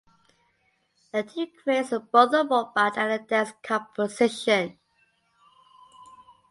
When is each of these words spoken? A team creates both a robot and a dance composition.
A 1.13 1.21
team 1.21 1.51
creates 1.63 1.91
both 1.91 2.33
a 2.33 2.37
robot 2.43 2.97
and 2.97 3.11
a 3.11 3.19
dance 3.19 3.53
composition. 3.61 4.79